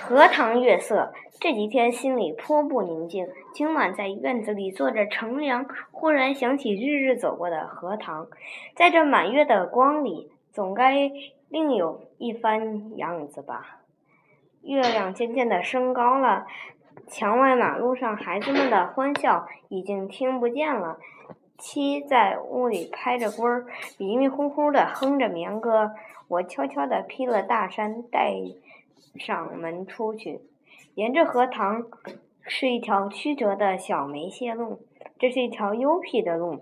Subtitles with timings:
[0.00, 3.28] 荷塘月色，这几天心里颇不宁静。
[3.52, 8.28] 今晚在院子里坐着乘凉，忽然想起日日走过的荷塘，
[8.74, 11.10] 在这满月的光里，总该
[11.48, 13.80] 另有一番样子吧。
[14.62, 16.46] 月亮渐渐的升高了，
[17.08, 20.98] 墙外马路上孩子们的欢笑已经听不见了。
[21.56, 23.66] 七在屋里拍着棍儿，
[23.96, 25.92] 迷迷糊糊的哼着眠歌。
[26.28, 28.34] 我悄悄地披了大衫，带
[29.18, 30.40] 上门出去。
[30.94, 31.86] 沿着荷塘
[32.40, 34.80] 是一条曲折的小梅泄路，
[35.18, 36.60] 这是一条幽僻的路，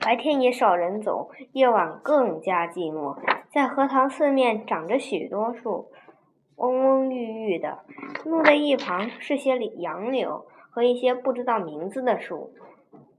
[0.00, 3.18] 白天也少人走，夜晚更加寂寞。
[3.50, 5.90] 在荷塘四面长着许多树，
[6.56, 7.80] 蓊蓊郁郁的。
[8.24, 12.52] 路的一旁是些杨柳和一些不知道名字的树。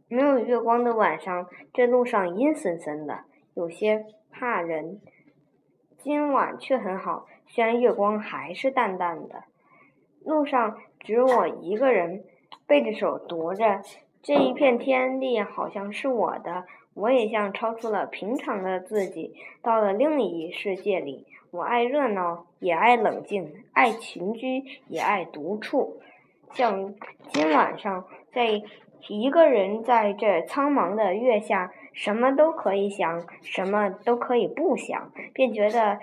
[0.08, 5.02] 没有月光的晚上，这路上阴森森的，有些怕人。
[5.98, 9.44] 今晚却很好，虽然月光还是淡淡的。
[10.24, 12.24] 路上只有我一个人，
[12.66, 13.82] 背着手踱着。
[14.22, 21.26] 这一片天地好像是我的，我也像超出了平常的自己，到了另一世界里。
[21.52, 26.00] 我爱热闹，也爱冷静；爱群居，也爱独处。
[26.54, 26.94] 像
[27.30, 28.62] 今晚上，在
[29.08, 31.72] 一个人在这苍茫的月下。
[31.92, 36.00] 什么都可以想，什么都可以不想，便觉得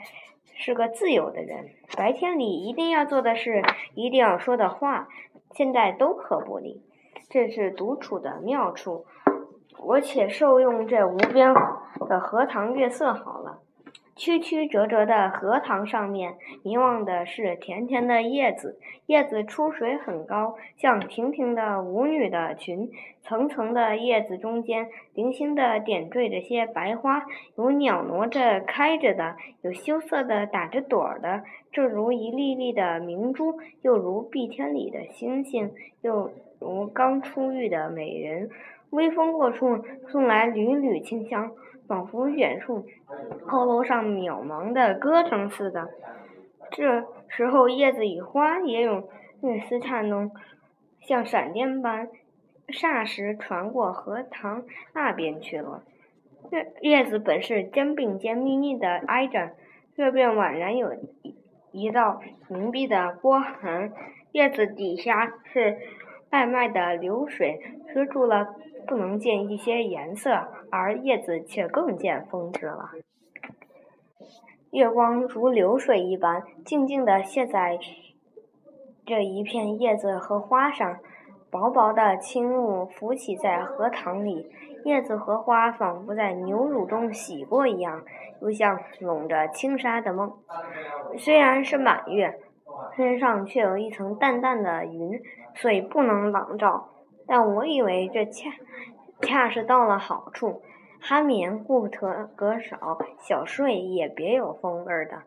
[0.55, 1.71] 是个自由的人。
[1.97, 3.63] 白天里一定要做的事，
[3.95, 5.09] 一定要说的话，
[5.53, 6.83] 现在都可不理。
[7.29, 9.05] 这是独处的妙处。
[9.79, 11.53] 我且受用这无边
[12.09, 13.36] 的荷塘月色好。
[14.17, 18.81] 曲曲折折的荷塘上面，迷望的是甜甜的叶子。
[19.05, 22.91] 叶子出水很高，像亭亭的舞女的裙。
[23.21, 38.49] 层层的叶子中间，零星的点缀着些白花，有袅娜着开着的，有羞涩的打着朵儿的，正如一粒粒的明珠，又如碧天里的星星，又如刚出浴的美人。
[38.91, 41.53] 微风过处，送来缕缕清香。
[41.87, 42.87] 仿佛远处
[43.47, 45.89] 高楼上渺茫的歌声似的。
[46.71, 49.09] 这时候，叶子与花也有
[49.41, 50.31] 一丝颤动，
[51.01, 52.09] 像闪电般，
[52.69, 55.83] 霎时传过荷塘那边去了。
[56.51, 59.53] 叶叶子本是肩并肩密密的挨着，
[59.97, 60.93] 这边宛然有
[61.73, 63.93] 一道凝碧的波痕。
[64.33, 65.79] 叶子底下是
[66.37, 67.59] 脉脉的流水，
[67.95, 68.55] 遮住了。
[68.87, 72.91] 不能见一些颜色，而叶子却更见风致了。
[74.71, 77.79] 月光如流水一般，静静地泻在
[79.05, 80.99] 这一片叶子和花上。
[81.51, 84.53] 薄薄的青雾浮起在荷塘里，
[84.85, 88.05] 叶子和花仿佛在牛乳中洗过一样，
[88.43, 90.33] 又像笼着轻纱的梦。
[91.17, 92.39] 虽然是满月，
[92.97, 95.21] 天上却有一层淡淡的云，
[95.55, 96.89] 所以不能朗照。
[97.27, 98.51] 但我以为这恰
[99.21, 100.63] 恰是到了好处，
[101.03, 105.25] 酣眠不可隔少，小睡也别有风味的。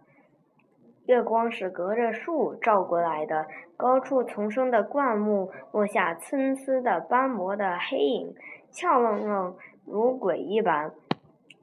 [1.05, 3.45] 月光是隔着树照过来的，
[3.77, 8.33] 高处丛生的灌木落下参差的斑驳的黑影，
[8.71, 10.91] 俏愣愣如鬼一般。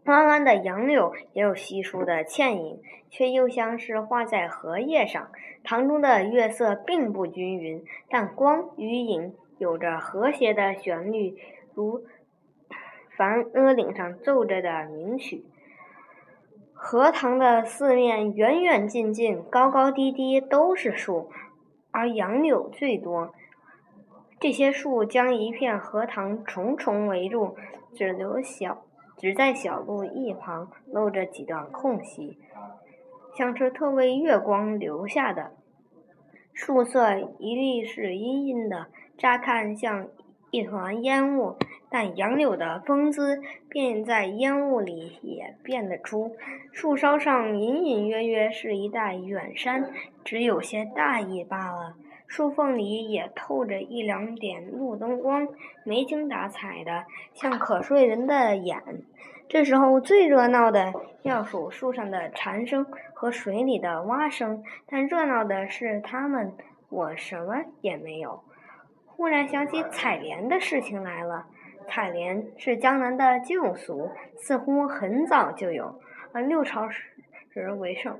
[0.07, 2.81] 弯弯的杨柳也有稀疏的倩影，
[3.11, 5.31] 却又像是画在荷叶上。
[5.63, 9.35] 塘中的月色并不均匀，但光与影。
[9.59, 11.35] 有着和谐的旋律，
[11.73, 12.05] 如
[13.17, 15.47] 梵阿岭上奏着的名曲。
[16.75, 21.31] 荷塘的四面，远远近近，高高低低，都是树，
[21.91, 23.33] 而杨柳最多。
[24.39, 27.57] 这些树将一片荷塘重重围住，
[27.95, 28.85] 只留小，
[29.17, 32.39] 只在小路一旁露着几段空隙，
[33.37, 35.53] 像是特为月光留下的。
[36.53, 38.87] 树色一律是阴阴的。
[39.19, 40.09] 乍看像
[40.51, 41.57] 一团烟雾，
[41.89, 46.37] 但杨柳的风姿便在烟雾里也辨得出。
[46.71, 49.91] 树梢上隐隐约约是一带远山，
[50.23, 51.97] 只有些大意罢了。
[52.27, 55.49] 树缝里也透着一两点路灯光，
[55.85, 58.83] 没精打采的，像可睡人的眼。
[59.49, 60.93] 这时候最热闹的
[61.23, 62.85] 要数树上的蝉声
[63.15, 66.53] 和水里的蛙声，但热闹的是他们，
[66.89, 68.43] 我什么也没有。
[69.07, 71.47] 忽然想起采莲的事情来了。
[71.89, 76.01] 采莲是江南的旧俗，似乎很早就有，
[76.33, 77.05] 而六朝时
[77.55, 78.19] 时为盛。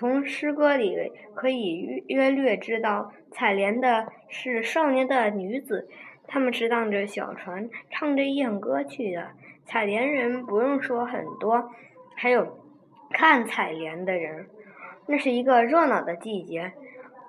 [0.00, 5.90] 从诗歌里可以约略知道，采莲的是少年的女子，
[6.26, 9.32] 她们是荡着小船，唱着艳歌去的。
[9.66, 11.70] 采莲人不用说很多，
[12.14, 12.64] 还有
[13.10, 14.46] 看采莲的人。
[15.04, 16.72] 那是一个热闹的季节，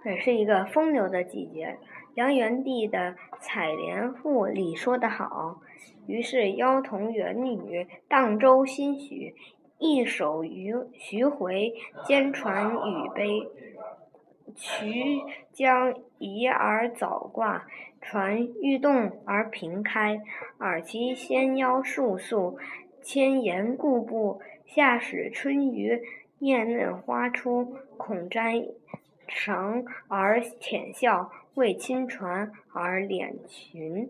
[0.06, 1.78] 也是一个风流的季节。
[2.14, 2.98] 梁元帝的
[3.42, 5.60] 《采莲赋》里说得好
[6.08, 9.36] ：“于是妖童元女荡舟新许，
[9.82, 11.74] 一首余徐回，
[12.06, 13.48] 兼传语悲。
[14.56, 17.66] 渠将移而早挂，
[18.00, 20.22] 船欲动而平开。
[20.60, 22.60] 尔其纤腰束素，
[23.02, 24.40] 千言故步。
[24.68, 26.00] 下使春鱼，
[26.40, 28.64] 燕嫩花出，恐沾
[29.28, 34.10] 裳而浅笑。”为亲传而敛裙，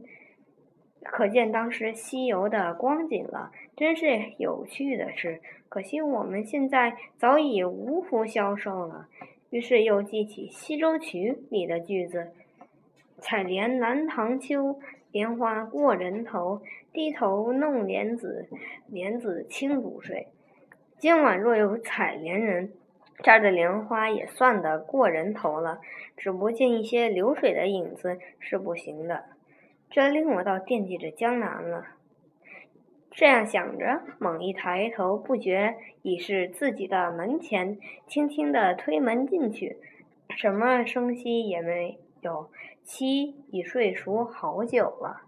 [1.03, 5.42] 可见当时西游的光景了，真是有趣的事。
[5.68, 9.07] 可惜我们现在早已无福消受了。
[9.50, 12.31] 于是又记起《西洲曲》里的句子
[13.19, 14.80] ：“采莲南塘秋，
[15.12, 16.62] 莲花过人头。
[16.94, 18.48] 低头弄莲子，
[18.88, 20.27] 莲子轻如水。”
[21.00, 22.71] 今晚若有采莲人。
[23.24, 25.80] 扎着莲花也算得过人头了，
[26.18, 29.25] 只不见一些流水的影子是不行的。
[29.91, 31.85] 这令我倒惦记着江南了。
[33.11, 37.77] 这样想着，猛一抬头，不觉已是自己的门前，
[38.07, 39.77] 轻轻的推门进去，
[40.29, 42.49] 什么声息也没有。
[42.83, 45.23] 妻已睡熟好久了。